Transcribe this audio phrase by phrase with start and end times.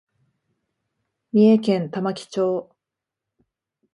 [1.31, 2.71] 三重県玉城町